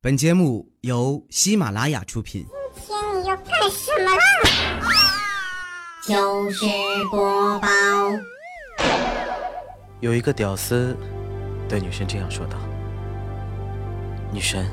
[0.00, 2.46] 本节目由喜马拉雅出品。
[2.72, 4.22] 今天你要干什么啦？
[6.06, 6.64] 就是
[7.10, 7.68] 播报，
[9.98, 10.96] 有一个屌丝
[11.68, 12.56] 对女神这样说道
[14.30, 14.70] ：“女神，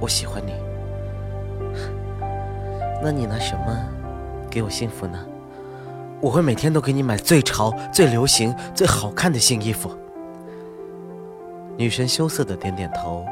[0.00, 0.54] 我喜欢你，
[3.02, 3.86] 那你拿什么
[4.50, 5.26] 给我幸福呢？
[6.22, 9.94] 我会每天都给你买最潮、最流行、最好看的新衣服。”
[11.76, 13.26] 女神羞涩的点点头。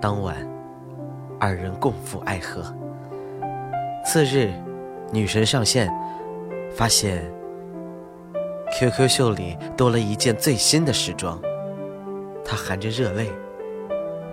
[0.00, 0.34] 当晚，
[1.38, 2.62] 二人共赴爱河。
[4.04, 4.50] 次日，
[5.12, 5.92] 女神上线，
[6.74, 7.30] 发现
[8.72, 11.38] QQ 秀里多了一件最新的时装，
[12.44, 13.30] 她含着热泪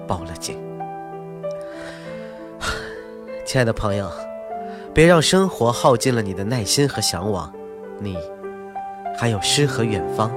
[0.08, 0.58] 报了警。
[3.46, 4.10] 亲爱的朋友，
[4.94, 7.54] 别让生活耗尽了你的耐心和向往，
[8.00, 8.18] 你
[9.18, 10.32] 还有诗和远方。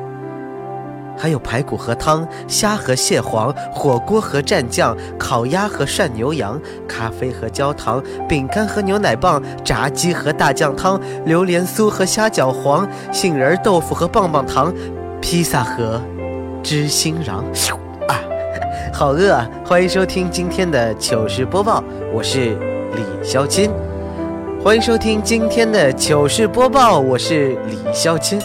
[1.20, 14.72] 还有排骨和汤，虾和蟹黄，火锅和蘸酱，烤鸭和涮牛羊，咖啡和焦糖，饼干和牛奶棒，炸鸡和大酱汤，榴莲酥和虾饺黄，杏仁豆腐和棒棒糖，
[15.20, 16.00] 披萨和
[16.62, 17.44] 芝心瓤。
[18.08, 18.16] 啊，
[18.90, 19.46] 好饿啊！
[19.62, 22.56] 欢迎收听今天的糗事播报，我是
[22.94, 23.70] 李潇钦。
[24.64, 28.40] 欢迎收听今天的糗事播报，我是李潇钦。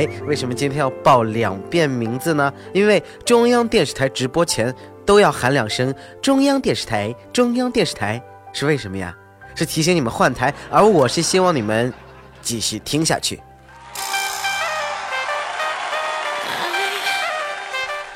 [0.00, 2.50] 哎，为什么今天要报两遍名字呢？
[2.72, 8.18] 因为中央电视台直播前都要喊两声“中央电视台”，中央电视台
[8.54, 9.14] 是为什么呀？
[9.54, 11.92] 是提醒你们换台，而我是希望你们
[12.40, 13.38] 继续听下去。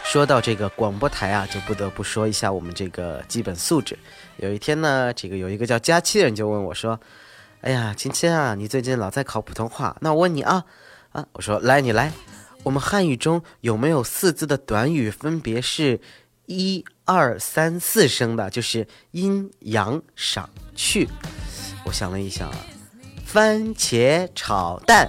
[0.05, 3.99] 说到这个广播台啊，就不得不说一下我们这个基本素质。
[4.39, 6.99] 有一天呢，这个有一个叫佳期的人就问我说
[7.61, 10.65] ：“哎呀，亲亲啊，你最近老在考普通话，那我问你啊。”
[11.15, 12.13] 啊，我说来，你来。
[12.65, 16.01] 我们汉语中有没有四字的短语，分别是
[16.47, 21.09] 一二三四声的，就是阴阳赏去。
[21.85, 22.57] 我想了一想啊，
[23.25, 25.09] 番茄炒蛋，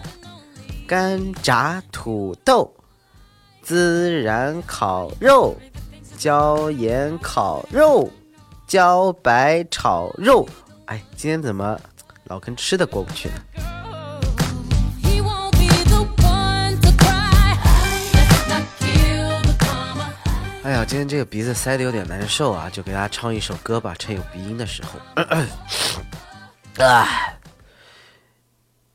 [0.88, 2.72] 干炸土豆，
[3.66, 5.58] 孜然烤肉，
[6.20, 8.12] 椒盐烤肉，
[8.68, 10.48] 茭白炒肉。
[10.86, 11.80] 哎，今天怎么
[12.26, 13.75] 老跟吃的过不去呢？
[20.66, 25.00] 哎呀，今天这个鼻子塞的有点难受啊，就给大家唱一首歌吧，趁有鼻音的时候。
[26.84, 27.08] 啊，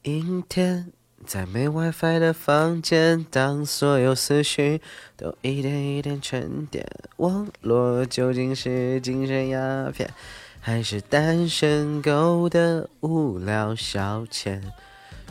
[0.03, 0.91] 阴天，
[1.25, 4.83] 在没 WiFi 的房间，当所有思绪
[5.17, 6.85] 都一点一点沉淀，
[7.19, 10.13] 网络究竟是精神鸦片，
[10.59, 14.61] 还是单身狗的无聊消遣？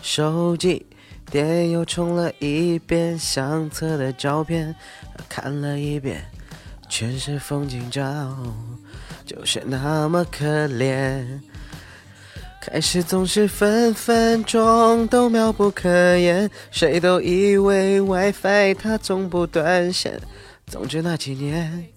[0.01, 0.85] 手机。
[1.29, 4.75] 电又充了一遍，相册的照片
[5.27, 6.25] 看了一遍，
[6.89, 8.35] 全是风景照，
[9.25, 11.23] 就是那么可怜。
[12.61, 20.19] 开始总是分分钟都妙不可言，谁都以为 WiFi 它总不断线。
[20.67, 21.87] 总之那几年，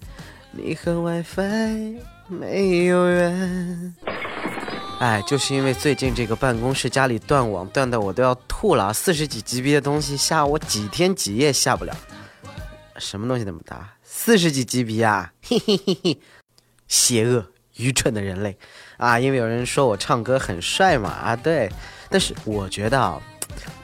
[0.51, 3.93] 你和 WiFi 没有缘。
[4.99, 8.93] 哎，就是因为最近这个办公室家里断网，断的我都要吐了。
[8.93, 11.93] 四十几 GB 的东西下我几天几夜下不了，
[12.97, 13.97] 什么东西那么大？
[14.01, 15.33] 四十几 GB 啊！
[15.43, 16.19] 嘿嘿嘿嘿，
[16.87, 17.45] 邪恶
[17.75, 18.57] 愚蠢的人类
[18.95, 19.19] 啊！
[19.19, 21.69] 因为有人说我唱歌很帅嘛啊，对。
[22.09, 23.21] 但是我觉得啊，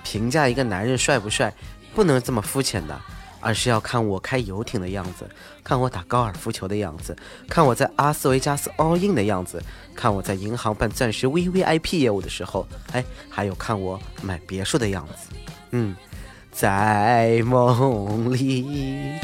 [0.03, 1.53] 评价一个男人帅不帅，
[1.93, 2.97] 不能这么肤浅的。
[3.39, 5.29] 而是要看我开游艇的样子，
[5.63, 7.15] 看我打高尔夫球的样子，
[7.47, 9.63] 看我在阿斯维加斯 all in 的样子，
[9.95, 15.35] 看我在银行办钻石 V V I P 业务的时候，哎，还有看我买别墅的样子。
[15.71, 15.95] 嗯，
[16.51, 19.19] 在梦里。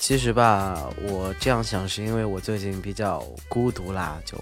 [0.00, 4.38] 其实吧，我这样想是因为我最近比较孤独啦，就。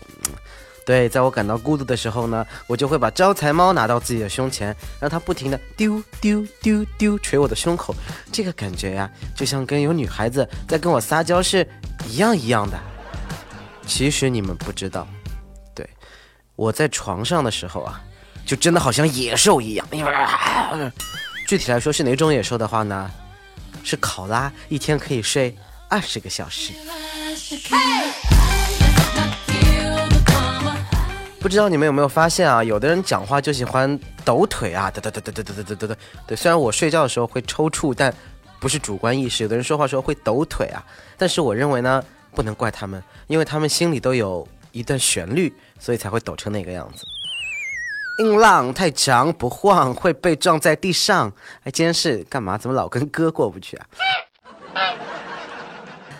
[0.84, 7.94] 对，在我感到孤独的时候呢，我就会把招财猫拿到自己的胸前，让它不停的丢丢丢丢捶我的胸口，
[8.30, 11.66] 这个感觉呀，就像跟有女孩子在跟我撒娇是
[12.06, 12.78] 一样一样的。
[13.86, 15.08] 其实你们不知道，
[15.74, 15.88] 对，
[16.56, 18.02] 我在床上的时候啊，
[18.44, 19.86] 就真的好像野兽一样。
[21.46, 23.10] 具体来说是哪种野兽的话呢？
[23.82, 25.54] 是考拉，一天可以睡
[25.90, 26.72] 二十个小时。
[31.44, 32.64] 不知道你们有没有发现啊？
[32.64, 35.96] 有的人讲话就喜欢抖腿啊，哒哒哒哒哒哒哒哒哒。
[36.26, 38.10] 对，虽然我睡觉的时候会抽搐，但
[38.58, 39.42] 不是主观意识。
[39.42, 40.82] 有的人说话时候会抖腿啊，
[41.18, 42.02] 但是我认为呢，
[42.34, 47.04] 不能怪他们，因为他们心里都有一段旋律，所以才会抖成那个样子。
[48.20, 51.30] 音浪太强不晃会被撞在地上。
[51.64, 52.56] 哎，今天是干嘛？
[52.56, 53.86] 怎么老跟歌过不去啊？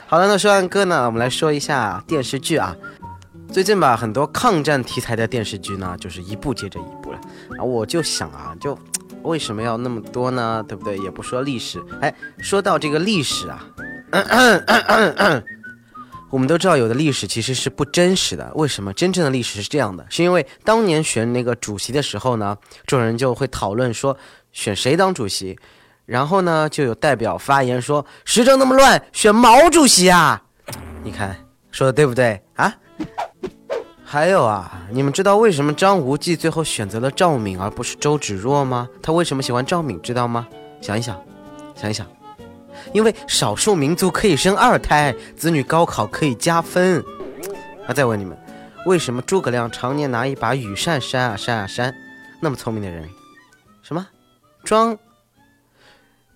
[0.07, 2.77] 好了，那说完歌呢，我们来说一下电视剧啊。
[3.53, 7.21] 最近吧，很多抗战题材的电视剧呢，就是一部接着一部了。
[7.59, 8.77] 啊，我就想啊，就
[9.23, 10.65] 为什么要那么多呢？
[10.67, 10.99] 对不对？
[10.99, 11.81] 也不说历史。
[12.01, 13.65] 哎，说到这个历史啊。
[16.31, 18.51] 我们都知道，有的历史其实是不真实的。
[18.57, 18.93] 为什么？
[18.93, 24.17] 真正的历史是这样的，是因为当年选那个主席的时候呢，众人就会讨论说
[24.51, 25.57] 选谁当主席，
[26.07, 30.43] 然后呢，就有代表发言说时政那么乱，选毛主席啊！
[31.05, 31.37] 你看
[31.71, 32.75] 说的对不对啊？
[34.15, 38.89] 还有啊，你们知道为什么张无忌最后选择了赵敏而不是周芷若吗？
[39.03, 40.01] 他为什么喜欢赵敏？
[40.03, 40.47] 知道吗？
[40.81, 41.21] 想一想，
[41.75, 42.07] 想一想。
[42.93, 47.05] 因为少数民族可以生二胎，子女高考可以加分。
[47.89, 48.39] 那再问你们，
[48.87, 51.93] 为什么诸葛亮常年拿一把羽扇扇啊扇啊扇？
[52.41, 53.11] 那么聪明的人，
[53.83, 54.07] 什么？
[54.63, 54.97] 装？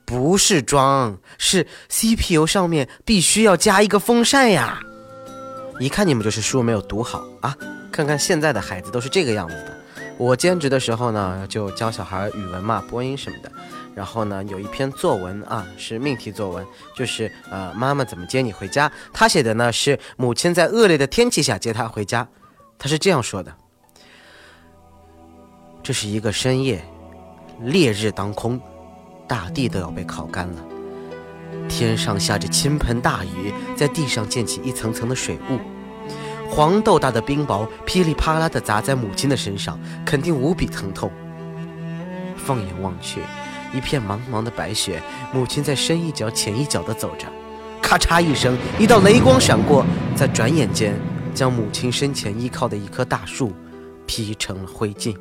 [0.05, 4.81] 不是装，是 CPU 上面必须要加一个风扇呀。
[5.79, 7.57] 一看你们就是书没有读好啊！
[7.93, 9.77] 看看现在的孩子都是这个样子的。
[10.17, 13.53] 我兼职的时候呢，就教小孩语文嘛，播音什么的。
[13.95, 16.67] 然后呢，有一篇作文啊，是命题作文，
[16.97, 18.91] 就是呃，妈妈怎么接你回家？
[19.13, 22.27] 他写的呢是母亲在恶劣的天气下接他回家，
[22.77, 23.55] 他是这样说的：
[25.83, 26.85] 这是一个深夜，
[27.61, 28.61] 烈日当空，
[29.29, 30.65] 大地都要被烤干了，
[31.69, 35.61] 天上下着倾盆大雨，在地上溅起一层层的水雾，
[36.51, 41.11] 黄豆大的冰雹噼里啪啦地砸在母亲的身上，肯定无比疼痛。
[42.37, 43.21] 放眼望去。
[43.71, 47.27] 一片茫茫的白雪，母亲在深一脚浅一脚地走着，
[47.83, 49.85] 咔嚓一声，一道雷光闪过，
[50.17, 50.99] 在转眼间
[51.35, 53.53] 将母亲身前依靠的一棵大树
[54.07, 55.15] 劈成了灰烬。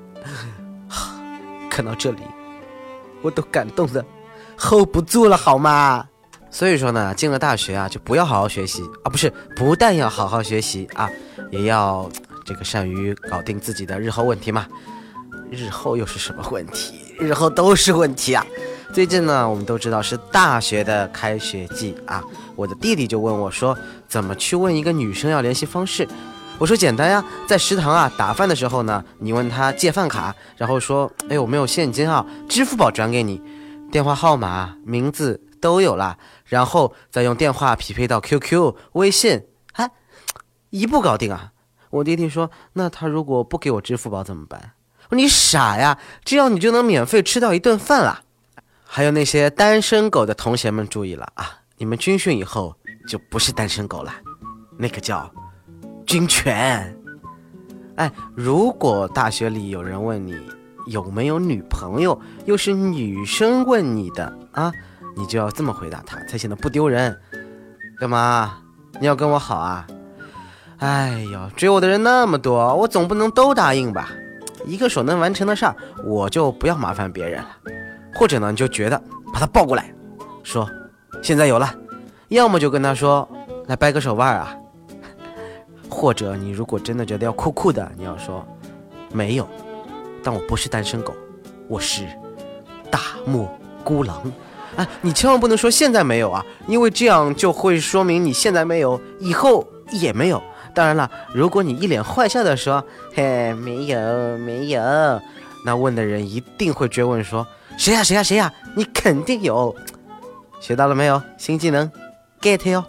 [1.70, 2.22] 看到这里，
[3.22, 4.06] 我都感动的
[4.58, 6.08] hold 不住了，好吗？
[6.50, 11.10] 所以说呢，进了大学啊，就不要好好学习啊，不是，不但要好好学习啊，
[11.52, 12.10] 也要
[12.46, 14.66] 这个善于搞定自己的日后问题嘛。
[15.50, 17.16] 日后又是什么问题？
[17.20, 18.46] 日后都是问题啊！
[18.94, 22.24] 最近呢，我们都知道是大学的开学季啊。
[22.56, 23.78] 我的弟弟就问我说
[24.10, 26.08] ：“怎么去问一个女生要联系方式？”
[26.60, 33.42] 我说：“简单呀，在食堂啊打饭的时候呢，你问她借饭卡，然后说：‘哎，我没有现金啊，支付宝转给你，
[33.92, 39.90] 电话号码、名字都有了，然后再用电话匹配到 QQ、微信，啊，
[40.70, 41.52] 一步搞定啊！’
[41.90, 44.74] 我弟弟说：‘那他如果不给我支付宝怎么办？’
[45.12, 45.98] 你傻呀！
[46.26, 48.24] 这样你就能免费吃到一顿饭了。
[48.84, 51.60] 还有那些单身狗的同学们注意了啊！
[51.78, 52.76] 你们军训以后
[53.08, 54.14] 就不是单身狗了，
[54.78, 55.32] 那个叫
[56.06, 56.94] 军犬。
[57.96, 60.38] 哎，如果大学里有人问你
[60.88, 64.74] 有没有女朋友，又是女生问你的啊，
[65.16, 67.16] 你就要这么回答他，才显得不丢人。
[68.00, 68.58] 干嘛？
[69.00, 69.86] 你要跟我好啊？
[70.78, 74.10] 哎呦，追我的人那么多，我总不能都答应吧？
[74.66, 77.50] 一个手能完成的事儿，我就不要麻烦别人了。
[78.14, 79.02] 或者呢，你就觉得
[79.34, 79.94] 把他抱过来，
[80.44, 80.70] 说
[81.22, 81.74] 现在有了，
[82.30, 83.28] 要么就跟他说
[83.68, 84.56] 来掰个手腕啊。
[85.90, 88.46] 或者你如果真的觉得要酷酷的，你要说
[89.12, 89.48] 没有，
[90.24, 91.16] 但我不是单身狗，
[91.68, 92.06] 我是
[92.92, 93.50] 大漠
[93.84, 94.32] 孤狼。
[94.76, 100.42] 哎，你千万不能说现在没有啊，因为这样就会说明你现在没有，以后也没有。
[100.74, 102.84] 当然了，如果你一脸坏笑的说
[103.16, 104.82] “嘿，没有没有”，
[105.66, 107.48] 那问的人一定会追问说
[107.80, 109.76] “谁呀谁呀谁呀”，你肯定有。
[110.60, 111.20] 学到了没有？
[111.38, 111.92] 新技能
[112.40, 112.84] ，get 哟。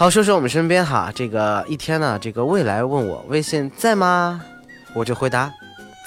[0.00, 4.40] 好，说说我们身边哈，这个一天呢，这个未来问我微信在吗？
[4.94, 5.52] 我就回答，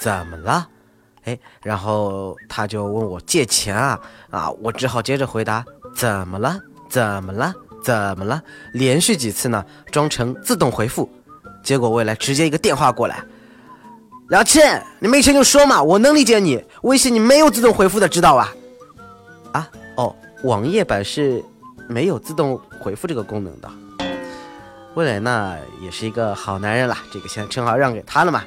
[0.00, 0.66] 怎么了？
[1.22, 4.50] 哎，然后他就问我借钱啊啊！
[4.60, 6.58] 我只好接着回答：怎么了？
[6.88, 7.54] 怎么了？
[7.84, 8.42] 怎么了？
[8.72, 11.08] 连续几次呢，装成自动回复，
[11.62, 13.22] 结果未来直接一个电话过来：
[14.28, 14.58] 老七，
[14.98, 16.60] 你没钱就说嘛，我能理解你。
[16.82, 18.52] 微信你没有自动回复的，知道吧？
[19.52, 21.40] 啊哦，网页版是
[21.88, 23.70] 没有自动回复这个功能的。
[24.94, 28.42] 未来呢，也是一个好男人了，这个现在称号让给他了嘛。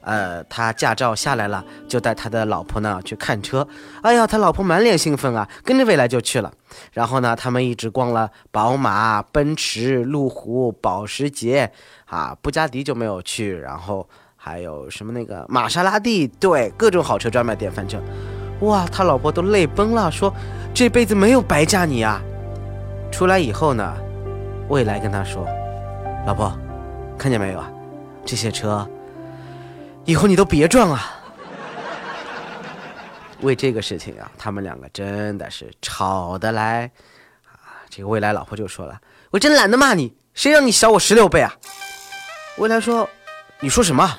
[0.00, 3.66] 呃，他驾照下来了，就带他的老婆呢去看车。
[4.00, 6.50] 哎呀，他老婆满脸兴奋啊，跟着未来就去了。
[6.92, 11.70] 然后呢，他们一直逛了宝马、奔驰、路虎、保时捷，
[12.06, 13.58] 啊，布加迪就没有去。
[13.58, 17.70] 然后还有什么那个玛莎拉蒂，对，各种好车专卖店。
[17.70, 18.00] 反正，
[18.60, 20.32] 哇，他老婆都泪崩了，说
[20.72, 22.22] 这辈子没有白嫁你啊。
[23.10, 23.94] 出来以后呢，
[24.68, 25.44] 未来跟他说
[26.28, 26.54] ：“老婆，
[27.16, 27.72] 看见没有啊？
[28.26, 28.86] 这些车
[30.04, 31.18] 以后你都别撞啊！”
[33.40, 36.84] 为这个事情啊，他们两个真的是吵得来
[37.46, 37.80] 啊！
[37.88, 39.00] 这个未来老婆就说了
[39.32, 41.50] ：“我真懒得骂你，谁让你小我十六倍啊？”
[42.58, 43.08] 未来说
[43.60, 44.18] ：“你说什么？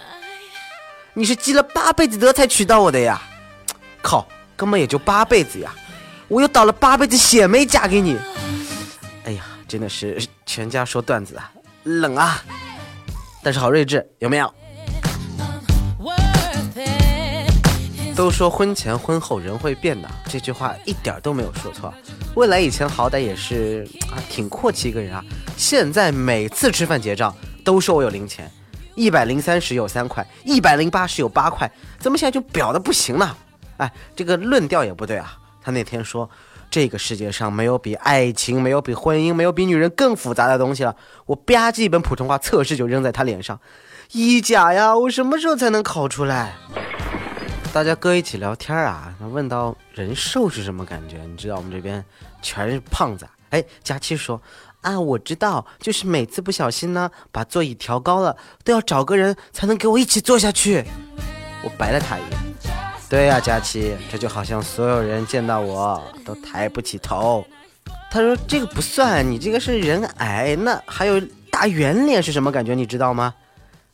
[1.13, 3.21] 你是积了八辈子德才娶到我的呀？
[4.01, 5.71] 靠，根本也就八辈子呀！
[6.27, 8.17] 我又倒了八辈子血霉嫁给你。
[9.25, 11.51] 哎呀，真的是全家说段子啊，
[11.89, 12.43] 冷啊！
[13.41, 14.53] 但是好睿智，有没有？
[18.15, 21.91] 都说婚前婚后人会变的，这句话一点都没有说错。
[22.35, 25.23] 未来以前好歹也是啊，挺阔气一个人啊，
[25.57, 27.35] 现在每次吃饭结账。
[27.63, 28.49] 都说我有零钱，
[28.95, 31.69] 一百零三十有三块，一百零八十有八块，
[31.99, 33.35] 怎么现在就表的不行呢？
[33.77, 35.35] 哎，这个论调也不对啊。
[35.61, 36.29] 他那天说，
[36.71, 40.95] 这个世界上没有比爱情、没有比婚姻、没有比女人更复杂的东西了。
[41.25, 43.59] 我吧唧一本普通话测试就扔在他脸上，
[44.11, 46.55] 一甲呀，我什么时候才能考出来？
[47.73, 51.17] 大家哥一起聊天啊，问到人瘦是什么感觉？
[51.25, 52.03] 你知道我们这边
[52.41, 53.27] 全是胖子。
[53.49, 54.41] 哎，佳期说。
[54.81, 60.85] 啊，我知道，就是每次不小心呢，把座椅调高了，都要找个人才能给我一起坐下去。
[61.65, 62.39] 我白了他一眼。
[63.09, 67.43] 对呀，佳琪，这就好像所有人见到我都抬不起头。
[68.11, 72.75] 他说这个不算，你这个是人矮，那还有大圆脸是什么感觉？
[72.75, 73.33] 你知道吗？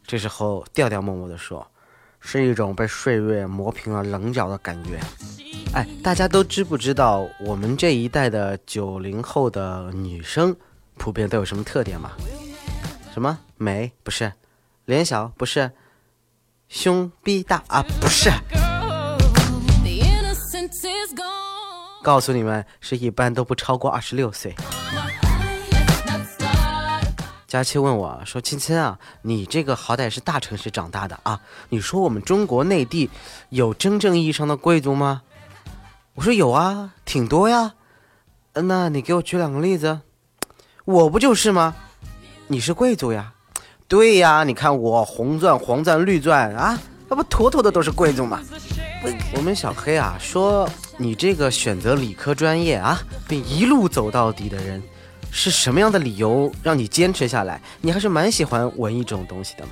[0.05, 1.65] 这时候调调默默地说，
[2.19, 4.99] 是一种被岁月磨平了棱角的感觉。
[5.73, 10.55] 哎，大家都知不知道我们这一代的九零后的女生？
[10.97, 12.11] 普遍都有什么特点吗？
[13.13, 14.31] 什么美不是，
[14.85, 15.71] 脸小不是，
[16.67, 18.29] 胸逼大啊不是。
[22.05, 24.53] 告诉你们，是一般都不超过二十六岁。
[27.47, 33.09] 佳期问我说：“亲亲啊，你这个好歹是大城市长大的啊，你说我们中国内地
[33.49, 35.23] 有真正意义上的贵族吗？”
[36.13, 37.73] 我说：“有啊，挺多呀。”
[38.53, 40.01] 那你给我举两个例子。
[40.83, 41.73] 我不就是吗？
[42.45, 43.33] 你是贵族呀，
[43.87, 46.77] 对呀，你看我红钻、黄钻、绿钻啊，
[47.09, 48.39] 那不妥妥的都是贵族吗？
[49.35, 54.81] 我们小黑啊说，你这个选择理科专业啊，并一路走到底的人，
[55.29, 57.61] 是什么样的理由让你坚持下来？
[57.81, 59.71] 你还是蛮喜欢文艺这种东西的嘛？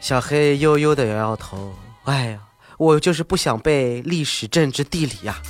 [0.00, 1.72] 小黑悠悠的摇摇头，
[2.04, 2.40] 哎呀，
[2.76, 5.40] 我就是不想背历史、政治、地理呀。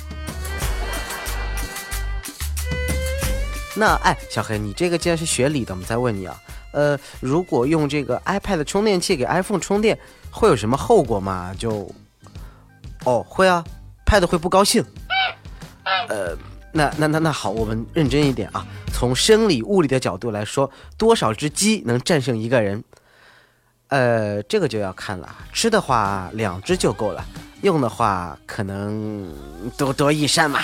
[3.75, 6.39] 那哎，小黑，你这个既然是学理的，我们再问你啊，
[6.73, 9.97] 呃，如果用这个 iPad 充电器给 iPhone 充电，
[10.29, 11.55] 会有什么后果吗？
[11.57, 11.89] 就，
[13.05, 13.63] 哦，会啊
[14.11, 14.83] ，Pad 会不高兴。
[16.09, 16.35] 呃，
[16.73, 22.83] 那那那那好，我们认真一点啊，从生理物理的角度来说，多少只鸡能战胜一个人？
[23.87, 27.23] 呃，这个就要看了，吃的话两只就够了，
[27.61, 29.33] 用的话可能
[29.77, 30.59] 多多益善嘛。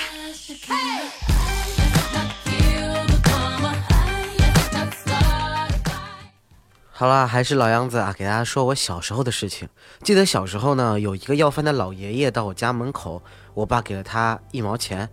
[7.00, 9.70] 好了，还是老样子啊，给大家说我小时候的事情。
[10.02, 13.22] 记得小时候呢，有一个要饭的老爷爷到我家门口，
[13.54, 15.08] 我爸给了他一毛钱。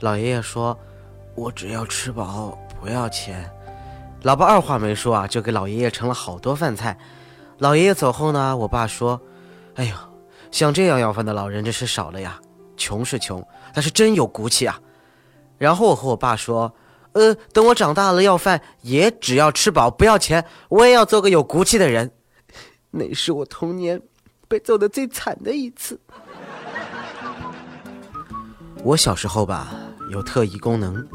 [0.00, 0.74] 老爷爷说
[1.36, 3.50] ：“我只要吃饱，不要钱。”
[4.24, 6.96] 老爸二话没说啊，就给老爷爷盛了好多饭菜。
[7.58, 9.20] 老爷爷走后呢，我爸说
[9.76, 9.94] ：“哎呦，
[10.50, 12.40] 像这样要饭的老人真是少了呀。
[12.78, 14.80] 穷是穷，但是真有骨气啊。”
[15.58, 16.72] 然后我和我爸说。
[17.16, 22.12] 呃，等我长大了要饭也只要吃饱不要钱，我也要做个有骨气的人。
[22.90, 24.02] 那是我童年
[24.46, 25.98] 被揍的最惨的一次。
[28.84, 29.74] 我小时候吧
[30.10, 31.08] 有特异功能，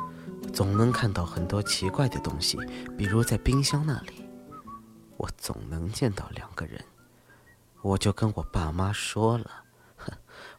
[0.52, 2.58] 总能看到很多奇怪的东西，
[2.98, 4.26] 比如在冰箱那里，
[5.18, 6.84] 我总能见到两个人。
[7.84, 9.52] 我就跟我爸妈说了，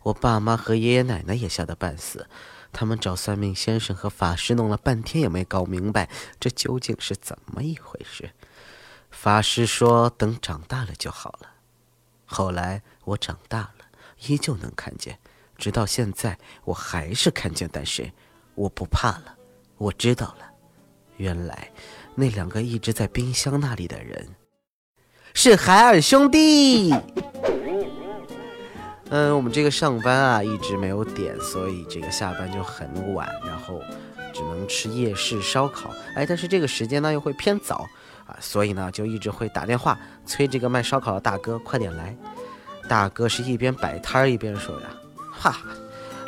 [0.04, 2.28] 我爸妈和爷爷奶奶也吓得半死。
[2.72, 6.08] 他们找算命先生和法师弄了半天也没搞明白
[6.40, 8.30] 这究竟是怎么一回事。
[9.10, 11.50] 法师说等长大了就好了。
[12.24, 13.84] 后来我长大了，
[14.26, 15.18] 依旧能看见，
[15.56, 18.10] 直到现在我还是看见，但是
[18.54, 19.36] 我不怕了。
[19.76, 20.50] 我知道了，
[21.18, 21.70] 原来
[22.14, 24.34] 那两个一直在冰箱那里的人
[25.34, 26.90] 是海尔兄弟。
[29.14, 33.78] 嗯，我们这个上班啊一直没有点，所以这个下班就很晚，然后
[34.33, 35.90] 只能吃夜市烧烤。
[36.16, 37.87] 哎，但是这个时间呢又会偏早
[38.26, 42.16] 啊，所以呢就一直会打电话催这个卖烧烤的大哥快点来。
[42.88, 44.88] 大哥是一边摆摊儿一边说呀
[45.31, 45.59] ：“哈，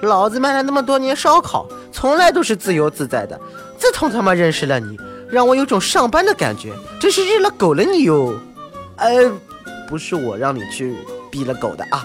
[0.02, 3.40] 老子卖了那么多年烧烤，从来都是自由自在的，
[3.78, 4.94] 自从他妈认识了你，
[5.30, 8.38] 让我有种上班的感觉，真是日了狗了你哟！
[8.96, 9.32] 呃，
[9.88, 10.94] 不是我让你去
[11.30, 12.04] 逼了狗的啊。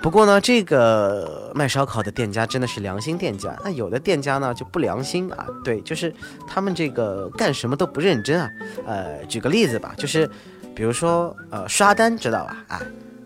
[0.00, 3.54] 不过呢，这个卖烧烤的店家真的是良心店家。
[3.64, 6.14] 那有的店家呢就不良心啊，对，就是
[6.46, 8.48] 他们这个干什么都不认真啊。
[8.86, 10.30] 呃，举个例子吧，就是
[10.74, 12.56] 比如说呃刷单知道吧？
[12.68, 12.80] 啊，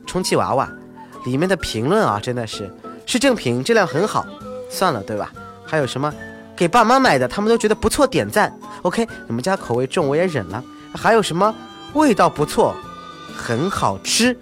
[0.07, 0.69] 充气娃娃
[1.27, 2.69] 里面的评论啊，真的是
[3.07, 4.27] 是正品，质量很好，
[4.71, 5.31] 算了，对吧？
[5.67, 6.13] 还有什么
[6.57, 8.53] 给爸妈买的，他们都觉得不错，点赞。
[8.81, 10.65] OK，你们家口味重我也忍了。
[10.95, 11.55] 还有什么
[11.93, 12.75] 味道不错，
[13.37, 14.37] 很好吃。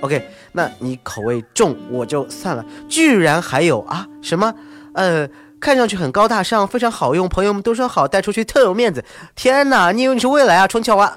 [0.00, 0.26] OK。
[0.56, 4.54] 那你口味重我就算了，居然还有啊什么，
[4.94, 9.04] 呃，看上去很高大上，非常好用，朋友们都说好，带出去特有面子。
[9.34, 11.12] 天哪，你以为你是未来啊，充气娃娃？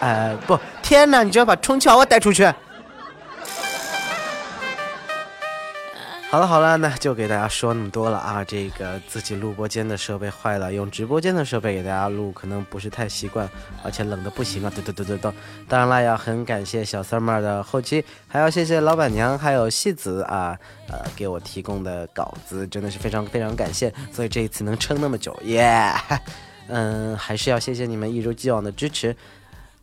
[0.00, 2.44] 呃，不，天哪，你居然把充气娃娃带出去？
[6.34, 8.42] 好了好了，那就给大家说那么多了啊！
[8.42, 13.48] 这个自己录播间的设备坏了，用直播间的设备给大家录，可能不是太习惯，
[13.84, 14.72] 而且冷的不行啊！
[14.74, 15.32] 嘟嘟嘟嘟嘟。
[15.68, 25.94] 当然了，要很感谢小三妹的后期，还要谢谢老板娘还有戏子啊，呃，给我提供的稿子真的是非常非常感谢，所以这一次能撑那么久，耶！
[26.66, 29.14] 嗯，还是要谢谢你们一如既往的支持。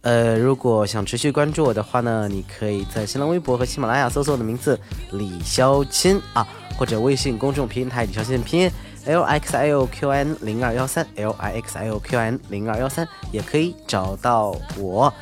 [0.02, 4.80] 呃，如果想持续关注我的话呢，你可以在新浪微博和喜马拉雅搜索我的名字
[5.12, 8.72] 李潇钦啊，或者微信公众平台李潇钦的拼音
[9.06, 15.14] L X I O Q N 零二幺三 L I X I O Q N 零二幺三也可以找到我。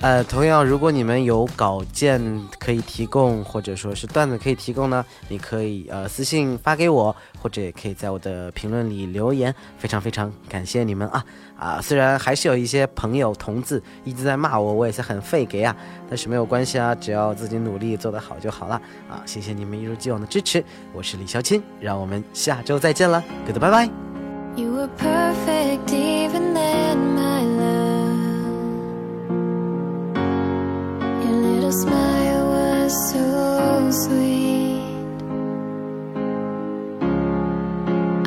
[0.00, 2.22] 呃，同样，如果你们有稿件
[2.60, 11.24] 可以提供，或者说是段子可以提供呢，你可以呃私信发给我，或者也可以在我的评论里留言，非常非常感谢你们啊
[11.58, 11.80] 啊！
[11.82, 15.74] 虽然还是有一些朋友同志一直在骂我，我也是很费给啊，
[16.08, 19.20] 但是没有关系啊，只要自己努力做得好就好了啊！
[19.26, 23.90] 谢谢你们一如既往的支持，我是李小钦，让我们下周再见了，哥的拜拜。
[24.54, 26.52] You were perfect even
[34.04, 34.78] sweet.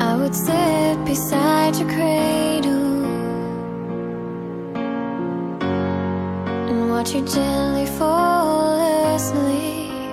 [0.08, 3.04] I would sit beside your cradle
[6.68, 10.12] and watch you gently fall asleep.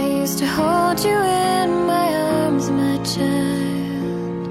[0.00, 4.46] I used to hold you in my arms, my child,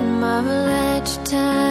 [0.00, 1.63] and marvel at your tiny.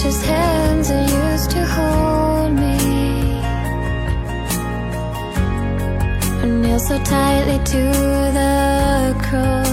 [0.00, 3.40] precious hands that used to hold me.
[6.40, 7.82] I kneel so tightly to
[8.38, 9.67] the cross.